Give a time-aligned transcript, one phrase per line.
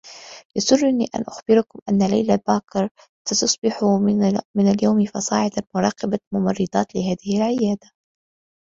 [0.55, 2.89] يسرّني أن أخبركم أنّ ليلى باكر
[3.27, 3.83] ستصبح
[4.55, 7.91] من اليوم فصاعدا مراقبة الممرّضات لهذه العيادة.